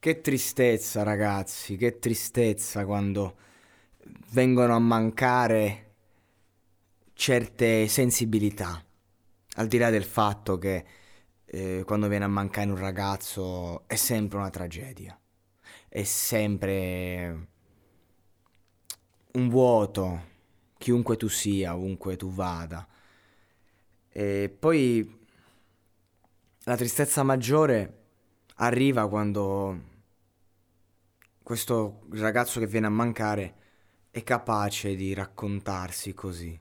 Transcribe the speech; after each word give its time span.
Che 0.00 0.22
tristezza, 0.22 1.02
ragazzi, 1.02 1.76
che 1.76 1.98
tristezza 1.98 2.86
quando 2.86 3.36
vengono 4.30 4.74
a 4.74 4.78
mancare 4.78 5.96
certe 7.12 7.86
sensibilità. 7.86 8.82
Al 9.56 9.66
di 9.66 9.76
là 9.76 9.90
del 9.90 10.04
fatto 10.04 10.56
che 10.56 10.86
eh, 11.44 11.82
quando 11.84 12.08
viene 12.08 12.24
a 12.24 12.28
mancare 12.28 12.70
un 12.70 12.78
ragazzo 12.78 13.86
è 13.86 13.96
sempre 13.96 14.38
una 14.38 14.48
tragedia, 14.48 15.20
è 15.86 16.02
sempre 16.04 17.48
un 19.32 19.50
vuoto, 19.50 20.22
chiunque 20.78 21.18
tu 21.18 21.28
sia, 21.28 21.76
ovunque 21.76 22.16
tu 22.16 22.30
vada. 22.30 22.88
E 24.08 24.56
poi 24.58 25.26
la 26.64 26.76
tristezza 26.76 27.22
maggiore 27.22 27.98
arriva 28.54 29.06
quando 29.06 29.88
questo 31.50 32.02
ragazzo 32.10 32.60
che 32.60 32.68
viene 32.68 32.86
a 32.86 32.90
mancare 32.90 33.56
è 34.12 34.22
capace 34.22 34.94
di 34.94 35.12
raccontarsi 35.14 36.14
così. 36.14 36.56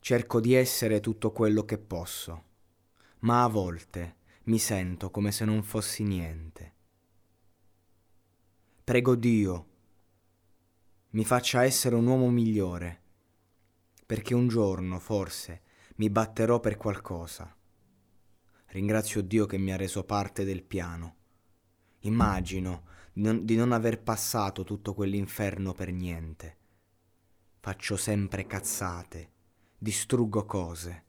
Cerco 0.00 0.40
di 0.40 0.54
essere 0.54 1.00
tutto 1.00 1.30
quello 1.30 1.66
che 1.66 1.76
posso, 1.76 2.44
ma 3.18 3.42
a 3.42 3.48
volte 3.48 4.16
mi 4.44 4.58
sento 4.58 5.10
come 5.10 5.30
se 5.30 5.44
non 5.44 5.62
fossi 5.62 6.04
niente. 6.04 6.72
Prego 8.82 9.14
Dio, 9.14 9.66
mi 11.10 11.26
faccia 11.26 11.62
essere 11.62 11.96
un 11.96 12.06
uomo 12.06 12.30
migliore, 12.30 13.02
perché 14.06 14.32
un 14.34 14.48
giorno 14.48 14.98
forse 14.98 15.60
mi 15.96 16.08
batterò 16.08 16.60
per 16.60 16.78
qualcosa. 16.78 17.54
Ringrazio 18.68 19.20
Dio 19.20 19.44
che 19.44 19.58
mi 19.58 19.70
ha 19.70 19.76
reso 19.76 20.02
parte 20.04 20.44
del 20.44 20.62
piano. 20.62 21.15
Immagino 22.06 22.84
di 23.12 23.56
non 23.56 23.72
aver 23.72 24.00
passato 24.00 24.62
tutto 24.62 24.94
quell'inferno 24.94 25.72
per 25.72 25.90
niente. 25.90 26.56
Faccio 27.58 27.96
sempre 27.96 28.46
cazzate, 28.46 29.30
distruggo 29.76 30.44
cose. 30.44 31.04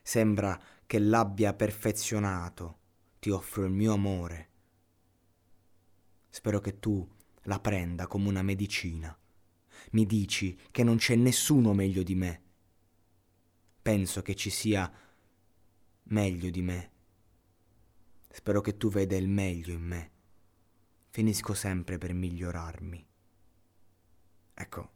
Sembra 0.00 0.60
che 0.86 1.00
l'abbia 1.00 1.54
perfezionato. 1.54 2.76
Ti 3.18 3.30
offro 3.30 3.64
il 3.64 3.72
mio 3.72 3.94
amore. 3.94 4.48
Spero 6.28 6.60
che 6.60 6.78
tu 6.78 7.06
la 7.42 7.58
prenda 7.58 8.06
come 8.06 8.28
una 8.28 8.42
medicina. 8.42 9.16
Mi 9.92 10.06
dici 10.06 10.56
che 10.70 10.84
non 10.84 10.98
c'è 10.98 11.16
nessuno 11.16 11.72
meglio 11.72 12.04
di 12.04 12.14
me. 12.14 12.42
Penso 13.82 14.22
che 14.22 14.36
ci 14.36 14.50
sia 14.50 14.88
meglio 16.04 16.50
di 16.50 16.62
me. 16.62 16.90
Spero 18.30 18.60
che 18.60 18.76
tu 18.76 18.88
veda 18.88 19.16
il 19.16 19.28
meglio 19.28 19.72
in 19.72 19.82
me 19.82 20.16
finisco 21.18 21.52
sempre 21.52 21.98
per 21.98 22.12
migliorarmi. 22.12 23.04
Ecco, 24.54 24.90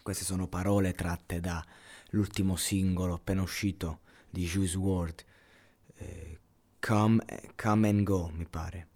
queste 0.00 0.24
sono 0.24 0.48
parole 0.48 0.94
tratte 0.94 1.40
dall'ultimo 1.40 2.56
singolo 2.56 3.12
appena 3.12 3.42
uscito 3.42 4.00
di 4.30 4.46
Juice 4.46 4.78
WRLD, 4.78 5.24
eh, 5.96 6.38
come, 6.80 7.22
come 7.54 7.88
and 7.90 8.02
Go, 8.02 8.30
mi 8.30 8.46
pare. 8.46 8.88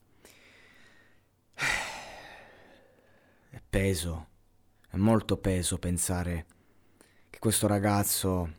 È 3.50 3.60
peso, 3.68 4.28
è 4.88 4.96
molto 4.96 5.36
peso 5.36 5.78
pensare 5.78 6.46
che 7.28 7.38
questo 7.38 7.66
ragazzo 7.66 8.50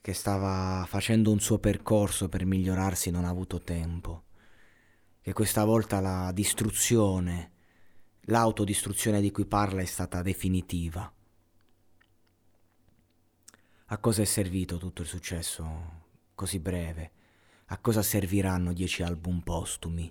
che 0.00 0.14
stava 0.14 0.86
facendo 0.88 1.30
un 1.30 1.40
suo 1.40 1.58
percorso 1.58 2.30
per 2.30 2.46
migliorarsi 2.46 3.10
non 3.10 3.26
ha 3.26 3.28
avuto 3.28 3.60
tempo 3.60 4.22
che 5.28 5.34
questa 5.34 5.66
volta 5.66 6.00
la 6.00 6.32
distruzione, 6.32 7.50
l'autodistruzione 8.20 9.20
di 9.20 9.30
cui 9.30 9.44
parla 9.44 9.82
è 9.82 9.84
stata 9.84 10.22
definitiva. 10.22 11.12
A 13.88 13.98
cosa 13.98 14.22
è 14.22 14.24
servito 14.24 14.78
tutto 14.78 15.02
il 15.02 15.08
successo 15.08 16.04
così 16.34 16.60
breve? 16.60 17.10
A 17.66 17.76
cosa 17.76 18.00
serviranno 18.00 18.72
dieci 18.72 19.02
album 19.02 19.40
postumi? 19.40 20.10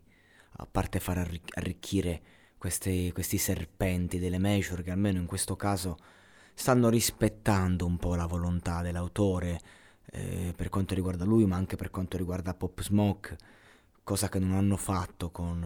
A 0.57 0.67
parte 0.67 0.99
far 0.99 1.17
arricchire 1.17 2.21
questi, 2.59 3.11
questi 3.11 3.39
serpenti 3.39 4.19
delle 4.19 4.37
major 4.37 4.83
che 4.83 4.91
almeno 4.91 5.17
in 5.17 5.25
questo 5.25 5.55
caso 5.55 5.97
stanno 6.53 6.89
rispettando 6.89 7.87
un 7.87 7.97
po' 7.97 8.13
la 8.13 8.27
volontà 8.27 8.83
dell'autore 8.83 9.59
eh, 10.11 10.53
per 10.55 10.69
quanto 10.69 10.93
riguarda 10.93 11.25
lui, 11.25 11.47
ma 11.47 11.55
anche 11.55 11.75
per 11.75 11.89
quanto 11.89 12.17
riguarda 12.17 12.53
Pop 12.53 12.83
Smoke 12.83 13.55
cosa 14.07 14.29
che 14.29 14.39
non 14.39 14.53
hanno 14.53 14.77
fatto 14.77 15.31
con 15.31 15.61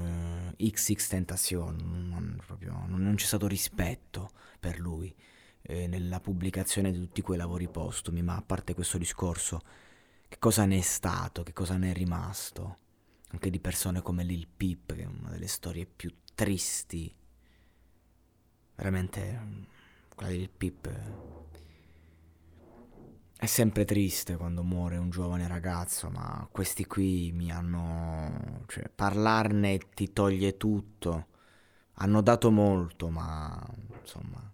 eh, 0.57 0.71
XX 0.71 1.07
Tentacion, 1.07 1.75
non, 2.09 2.41
proprio, 2.43 2.85
non, 2.87 3.13
c'è 3.15 3.27
stato 3.27 3.45
rispetto 3.45 4.31
per 4.59 4.79
lui 4.79 5.15
eh, 5.61 5.85
nella 5.85 6.19
pubblicazione 6.19 6.91
di 6.91 6.97
tutti 6.97 7.21
quei 7.21 7.37
lavori 7.37 7.67
postumi, 7.67 8.23
ma 8.23 8.37
a 8.37 8.41
parte 8.41 8.73
questo 8.73 8.97
discorso, 8.97 9.61
che 10.27 10.39
cosa 10.39 10.65
ne 10.65 10.79
è 10.79 10.81
stato, 10.81 11.43
che 11.43 11.53
cosa 11.53 11.77
ne 11.77 11.91
è 11.91 11.93
rimasto, 11.93 12.77
anche 13.29 13.51
di 13.51 13.59
persone 13.59 14.01
come 14.01 14.23
Lil 14.23 14.47
Peep, 14.47 14.95
che 14.95 15.03
è 15.03 15.05
una 15.05 15.29
delle 15.29 15.45
storie 15.45 15.85
più 15.85 16.11
tristi, 16.33 17.13
veramente 18.73 19.67
quella 20.15 20.31
di 20.31 20.37
Lil 20.39 20.49
Peep 20.49 21.50
è 23.41 23.47
sempre 23.47 23.85
triste 23.85 24.37
quando 24.37 24.61
muore 24.61 24.97
un 24.97 25.09
giovane 25.09 25.47
ragazzo, 25.47 26.11
ma 26.11 26.47
questi 26.51 26.85
qui 26.85 27.31
mi 27.33 27.51
hanno... 27.51 28.61
cioè 28.67 28.87
parlarne 28.87 29.79
ti 29.95 30.13
toglie 30.13 30.57
tutto. 30.57 31.25
Hanno 31.93 32.21
dato 32.21 32.51
molto, 32.51 33.09
ma 33.09 33.59
insomma... 33.99 34.53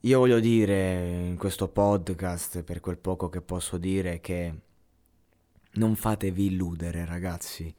Io 0.00 0.18
voglio 0.18 0.38
dire 0.38 1.28
in 1.28 1.38
questo 1.38 1.68
podcast, 1.68 2.62
per 2.62 2.80
quel 2.80 2.98
poco 2.98 3.30
che 3.30 3.40
posso 3.40 3.78
dire, 3.78 4.20
che 4.20 4.60
non 5.76 5.96
fatevi 5.96 6.44
illudere, 6.44 7.06
ragazzi. 7.06 7.74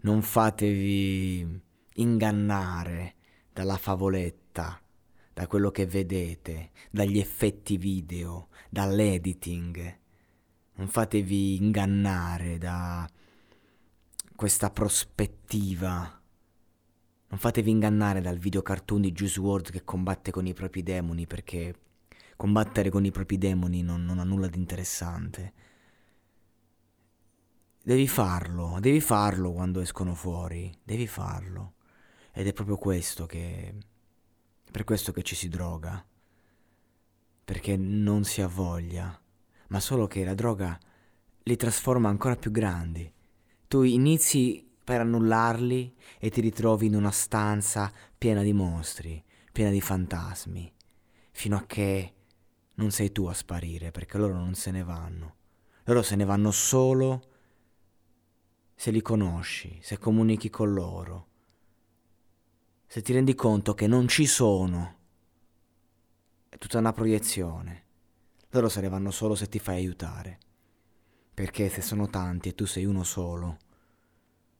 Non 0.00 0.22
fatevi 0.22 1.60
ingannare 1.94 3.14
dalla 3.52 3.76
favoletta 3.76 4.80
da 5.36 5.46
quello 5.46 5.70
che 5.70 5.84
vedete, 5.84 6.70
dagli 6.90 7.18
effetti 7.18 7.76
video, 7.76 8.48
dall'editing. 8.70 9.98
Non 10.76 10.88
fatevi 10.88 11.56
ingannare 11.56 12.56
da 12.56 13.06
questa 14.34 14.70
prospettiva. 14.70 16.22
Non 17.28 17.38
fatevi 17.38 17.70
ingannare 17.70 18.22
dal 18.22 18.38
video 18.38 18.62
cartoon 18.62 19.02
di 19.02 19.12
Juice 19.12 19.38
WRLD 19.38 19.72
che 19.72 19.84
combatte 19.84 20.30
con 20.30 20.46
i 20.46 20.54
propri 20.54 20.82
demoni 20.82 21.26
perché 21.26 21.80
combattere 22.34 22.88
con 22.88 23.04
i 23.04 23.10
propri 23.10 23.36
demoni 23.36 23.82
non, 23.82 24.06
non 24.06 24.20
ha 24.20 24.24
nulla 24.24 24.46
di 24.46 24.56
interessante. 24.56 25.52
devi 27.82 28.08
farlo, 28.08 28.78
devi 28.80 29.02
farlo 29.02 29.52
quando 29.52 29.80
escono 29.80 30.14
fuori, 30.14 30.74
devi 30.82 31.06
farlo. 31.06 31.74
Ed 32.32 32.46
è 32.46 32.54
proprio 32.54 32.78
questo 32.78 33.26
che... 33.26 33.74
per 34.70 34.84
questo 34.84 35.12
che 35.12 35.22
ci 35.22 35.34
si 35.34 35.48
droga. 35.48 36.04
Perché 37.44 37.76
non 37.76 38.24
si 38.24 38.42
ha 38.42 38.48
voglia, 38.48 39.20
ma 39.68 39.80
solo 39.80 40.06
che 40.06 40.24
la 40.24 40.34
droga 40.34 40.78
li 41.42 41.56
trasforma 41.56 42.08
ancora 42.08 42.36
più 42.36 42.50
grandi. 42.50 43.12
Tu 43.68 43.82
inizi 43.82 44.68
per 44.82 45.00
annullarli 45.00 45.96
e 46.18 46.30
ti 46.30 46.40
ritrovi 46.40 46.86
in 46.86 46.94
una 46.94 47.10
stanza 47.10 47.92
piena 48.16 48.42
di 48.42 48.52
mostri, 48.52 49.22
piena 49.52 49.70
di 49.70 49.80
fantasmi, 49.80 50.72
fino 51.32 51.56
a 51.56 51.64
che 51.66 52.14
non 52.74 52.90
sei 52.90 53.10
tu 53.12 53.26
a 53.26 53.32
sparire, 53.32 53.90
perché 53.90 54.18
loro 54.18 54.34
non 54.34 54.54
se 54.54 54.70
ne 54.70 54.82
vanno. 54.82 55.34
Loro 55.84 56.02
se 56.02 56.16
ne 56.16 56.24
vanno 56.24 56.50
solo 56.50 57.30
se 58.74 58.90
li 58.90 59.00
conosci, 59.00 59.78
se 59.82 59.98
comunichi 59.98 60.50
con 60.50 60.72
loro, 60.72 61.28
se 62.86 63.02
ti 63.02 63.12
rendi 63.12 63.34
conto 63.34 63.74
che 63.74 63.86
non 63.86 64.08
ci 64.08 64.26
sono. 64.26 64.94
È 66.48 66.56
tutta 66.58 66.78
una 66.78 66.92
proiezione. 66.92 67.84
Loro 68.50 68.68
se 68.68 68.80
ne 68.80 68.88
vanno 68.88 69.10
solo 69.10 69.34
se 69.34 69.48
ti 69.48 69.58
fai 69.58 69.76
aiutare. 69.76 70.38
Perché 71.34 71.68
se 71.68 71.82
sono 71.82 72.08
tanti 72.08 72.48
e 72.48 72.54
tu 72.54 72.64
sei 72.64 72.84
uno 72.84 73.02
solo, 73.02 73.58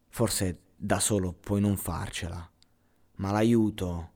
forse 0.09 0.61
da 0.77 1.01
solo 1.01 1.33
puoi 1.33 1.61
non 1.61 1.77
farcela, 1.77 2.51
ma 3.17 3.31
l'aiuto 3.31 4.11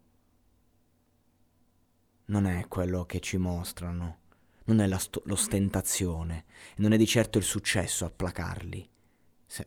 non 2.27 2.47
è 2.47 2.67
quello 2.69 3.07
che 3.07 3.21
ci 3.21 3.39
mostrano, 3.39 4.19
non 4.65 4.81
è 4.81 4.99
st- 4.99 5.23
l'ostentazione, 5.25 6.45
non 6.77 6.93
è 6.93 6.99
di 6.99 7.07
certo 7.07 7.39
il 7.39 7.45
successo 7.45 8.05
a 8.05 8.11
placarli, 8.11 8.89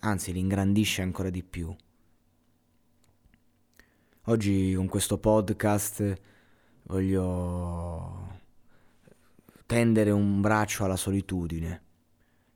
anzi 0.01 0.31
li 0.31 0.39
ingrandisce 0.39 1.01
ancora 1.01 1.29
di 1.29 1.43
più. 1.43 1.75
Oggi 4.27 4.73
con 4.75 4.87
questo 4.87 5.17
podcast 5.17 6.21
voglio 6.83 8.39
tendere 9.65 10.11
un 10.11 10.39
braccio 10.39 10.85
alla 10.85 10.95
solitudine, 10.95 11.81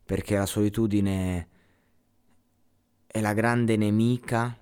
perché 0.05 0.37
la 0.37 0.45
solitudine 0.45 1.49
è 3.05 3.19
la 3.19 3.33
grande 3.33 3.75
nemica 3.75 4.57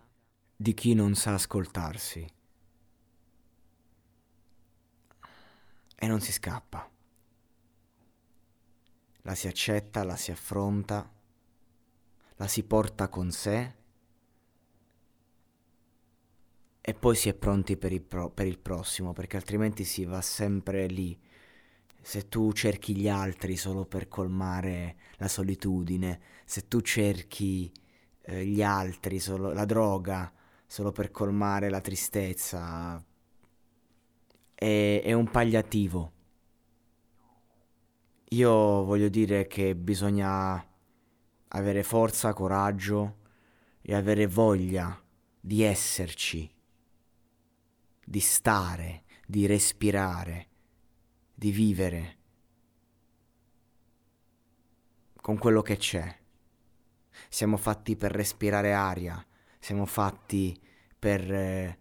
di 0.55 0.73
chi 0.73 0.93
non 0.93 1.15
sa 1.15 1.33
ascoltarsi. 1.33 2.27
e 5.97 6.07
non 6.07 6.21
si 6.21 6.31
scappa. 6.31 6.89
La 9.21 9.33
si 9.33 9.47
accetta, 9.47 10.03
la 10.03 10.15
si 10.15 10.31
affronta, 10.31 11.11
la 12.35 12.47
si 12.47 12.63
porta 12.63 13.07
con 13.07 13.31
sé 13.31 13.83
e 16.87 16.93
poi 16.93 17.15
si 17.15 17.29
è 17.29 17.33
pronti 17.33 17.77
per 17.77 17.91
il, 17.91 18.03
pro- 18.03 18.29
per 18.29 18.45
il 18.45 18.59
prossimo, 18.59 19.11
perché 19.11 19.37
altrimenti 19.37 19.83
si 19.83 20.05
va 20.05 20.21
sempre 20.21 20.85
lì. 20.85 21.19
Se 21.99 22.29
tu 22.29 22.53
cerchi 22.53 22.95
gli 22.95 23.09
altri 23.09 23.57
solo 23.57 23.85
per 23.85 24.07
colmare 24.07 24.97
la 25.15 25.27
solitudine, 25.27 26.21
se 26.45 26.67
tu 26.67 26.81
cerchi 26.81 27.71
eh, 28.21 28.45
gli 28.45 28.61
altri, 28.61 29.17
solo, 29.17 29.51
la 29.51 29.65
droga, 29.65 30.31
solo 30.67 30.91
per 30.91 31.09
colmare 31.09 31.71
la 31.71 31.81
tristezza, 31.81 33.03
è, 34.53 35.01
è 35.03 35.11
un 35.13 35.31
pagliativo. 35.31 36.11
Io 38.29 38.51
voglio 38.83 39.09
dire 39.09 39.47
che 39.47 39.75
bisogna 39.75 40.63
avere 41.47 41.81
forza, 41.81 42.33
coraggio 42.33 43.17
e 43.81 43.95
avere 43.95 44.27
voglia 44.27 45.01
di 45.39 45.63
esserci, 45.63 46.53
di 48.05 48.19
stare, 48.19 49.03
di 49.25 49.47
respirare, 49.47 50.47
di 51.33 51.51
vivere 51.51 52.17
con 55.19 55.39
quello 55.39 55.63
che 55.63 55.77
c'è. 55.77 56.19
Siamo 57.29 57.57
fatti 57.57 57.95
per 57.95 58.11
respirare 58.11 58.73
aria, 58.73 59.25
siamo 59.59 59.85
fatti 59.85 60.57
per 60.97 61.33
eh, 61.33 61.79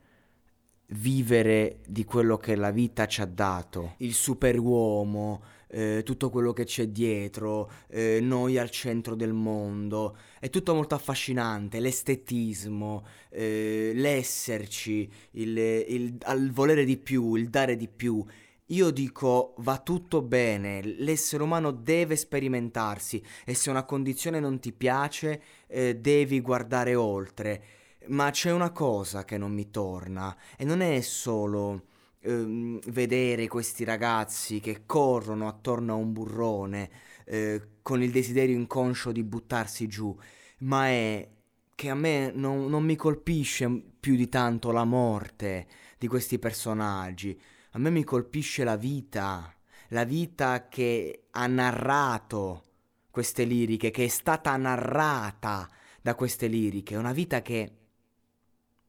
vivere 0.89 1.79
di 1.87 2.05
quello 2.05 2.37
che 2.37 2.55
la 2.57 2.71
vita 2.71 3.07
ci 3.07 3.21
ha 3.21 3.27
dato, 3.27 3.95
il 3.99 4.13
superuomo, 4.13 5.43
eh, 5.69 6.03
tutto 6.05 6.31
quello 6.31 6.53
che 6.53 6.65
c'è 6.65 6.89
dietro, 6.89 7.71
eh, 7.89 8.21
noi 8.23 8.59
al 8.59 8.71
centro 8.71 9.15
del 9.15 9.33
mondo, 9.33 10.17
è 10.39 10.49
tutto 10.49 10.75
molto 10.75 10.95
affascinante, 10.95 11.81
l'estetismo, 11.81 13.05
eh, 13.31 13.93
l'esserci, 13.95 15.11
il, 15.33 15.59
il, 15.59 16.17
il 16.37 16.53
volere 16.53 16.85
di 16.85 16.97
più, 16.97 17.35
il 17.35 17.49
dare 17.49 17.77
di 17.77 17.89
più. 17.89 18.25
Io 18.69 18.91
dico 18.91 19.55
va 19.59 19.79
tutto 19.79 20.23
bene, 20.23 20.81
l'essere 20.83 21.43
umano 21.43 21.71
deve 21.71 22.17
sperimentarsi 22.17 23.23
e 23.45 23.53
se 23.53 23.69
una 23.69 23.85
condizione 23.85 24.41
non 24.41 24.59
ti 24.59 24.73
piace 24.73 25.43
eh, 25.67 25.97
devi 25.97 26.41
guardare 26.41 26.95
oltre. 26.95 27.65
Ma 28.09 28.31
c'è 28.31 28.51
una 28.51 28.71
cosa 28.71 29.25
che 29.25 29.39
non 29.39 29.53
mi 29.53 29.71
torna 29.71 30.37
e 30.57 30.65
non 30.65 30.81
è 30.81 31.01
solo 31.01 31.87
ehm, 32.21 32.81
vedere 32.89 33.49
questi 33.49 33.85
ragazzi 33.85 34.61
che 34.61 34.85
corrono 34.87 35.49
attorno 35.49 35.95
a 35.95 35.97
un 35.97 36.13
burrone 36.13 36.91
eh, 37.25 37.69
con 37.83 38.03
il 38.03 38.11
desiderio 38.11 38.57
inconscio 38.57 39.13
di 39.13 39.23
buttarsi 39.23 39.87
giù, 39.87 40.17
ma 40.61 40.89
è 40.89 41.29
che 41.75 41.91
a 41.91 41.95
me 41.95 42.31
non, 42.35 42.67
non 42.69 42.85
mi 42.85 42.97
colpisce 42.97 43.69
più 43.99 44.17
di 44.17 44.29
tanto 44.29 44.71
la 44.71 44.85
morte 44.85 45.67
di 45.99 46.07
questi 46.07 46.39
personaggi, 46.39 47.39
a 47.73 47.79
me 47.79 47.91
mi 47.91 48.05
colpisce 48.05 48.65
la 48.65 48.77
vita, 48.77 49.53
la 49.89 50.05
vita 50.05 50.69
che 50.69 51.27
ha 51.31 51.47
narrato 51.47 52.63
queste 53.11 53.45
liriche, 53.45 53.91
che 53.91 54.05
è 54.05 54.09
stata 54.09 54.57
narrata 54.57 55.69
da 56.01 56.15
queste 56.15 56.47
liriche, 56.47 56.97
una 56.97 57.13
vita 57.13 57.43
che 57.43 57.84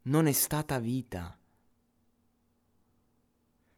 non 0.07 0.27
è 0.27 0.31
stata 0.31 0.77
vita. 0.79 1.35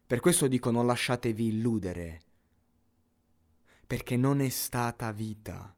Per 0.05 0.19
questo 0.19 0.47
dico 0.47 0.71
non 0.71 0.85
lasciatevi 0.85 1.47
illudere, 1.47 2.21
perché 3.85 4.17
non 4.17 4.41
è 4.41 4.49
stata 4.49 5.11
vita. 5.11 5.73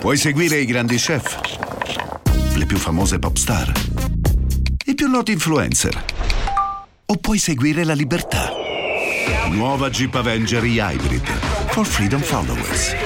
Puoi 0.00 0.16
seguire 0.16 0.58
i 0.58 0.66
grandi 0.66 0.96
chef, 0.96 1.38
le 2.56 2.66
più 2.66 2.76
famose 2.76 3.18
pop 3.18 3.36
star, 3.36 3.72
i 4.86 4.94
più 4.94 5.08
noti 5.08 5.32
influencer, 5.32 6.04
o 7.06 7.16
puoi 7.16 7.38
seguire 7.38 7.84
la 7.84 7.94
libertà. 7.94 8.52
Nuova 9.50 9.90
Jeep 9.90 10.14
Avenger 10.14 10.64
Hybrid 10.64 11.26
for 11.72 11.86
Freedom 11.86 12.20
Followers. 12.20 13.03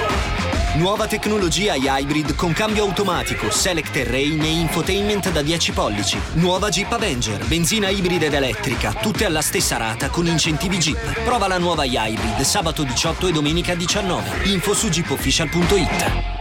Nuova 0.79 1.07
tecnologia 1.07 1.75
hybrid 1.75 2.35
con 2.35 2.53
cambio 2.53 2.85
automatico, 2.85 3.51
select 3.51 3.91
terrain 3.91 4.41
e 4.41 4.47
infotainment 4.47 5.29
da 5.29 5.41
10 5.41 5.73
pollici. 5.73 6.17
Nuova 6.35 6.69
Jeep 6.69 6.89
Avenger, 6.93 7.45
benzina 7.47 7.89
ibrida 7.89 8.27
ed 8.27 8.33
elettrica, 8.33 8.93
tutte 8.93 9.25
alla 9.25 9.41
stessa 9.41 9.75
rata 9.75 10.09
con 10.09 10.25
incentivi 10.25 10.77
Jeep. 10.77 11.23
Prova 11.25 11.47
la 11.47 11.57
nuova 11.57 11.83
hybrid 11.83 12.39
sabato 12.43 12.83
18 12.83 13.27
e 13.27 13.31
domenica 13.33 13.75
19. 13.75 14.49
Info 14.49 14.73
su 14.73 14.87
jeepofficial.it. 14.87 16.38